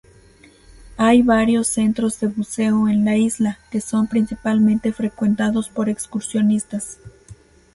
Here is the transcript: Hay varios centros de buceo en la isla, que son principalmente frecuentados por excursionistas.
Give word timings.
Hay 0.97 1.21
varios 1.21 1.67
centros 1.67 2.19
de 2.19 2.25
buceo 2.25 2.87
en 2.87 3.05
la 3.05 3.17
isla, 3.17 3.59
que 3.69 3.81
son 3.81 4.07
principalmente 4.07 4.91
frecuentados 4.93 5.69
por 5.69 5.89
excursionistas. 5.89 6.97